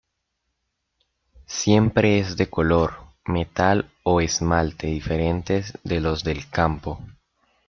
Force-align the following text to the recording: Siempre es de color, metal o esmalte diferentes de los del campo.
Siempre 1.45 2.17
es 2.17 2.35
de 2.35 2.49
color, 2.49 2.95
metal 3.27 3.91
o 4.01 4.19
esmalte 4.19 4.87
diferentes 4.87 5.77
de 5.83 5.99
los 6.01 6.23
del 6.23 6.49
campo. 6.49 6.99